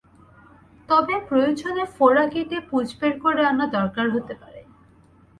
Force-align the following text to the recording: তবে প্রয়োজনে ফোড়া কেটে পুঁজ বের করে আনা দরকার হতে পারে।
তবে 0.89 1.15
প্রয়োজনে 1.29 1.83
ফোড়া 1.95 2.25
কেটে 2.33 2.57
পুঁজ 2.69 2.87
বের 2.99 3.13
করে 3.19 3.41
আনা 3.45 3.65
দরকার 3.77 4.07
হতে 4.09 4.33
পারে। 4.41 4.61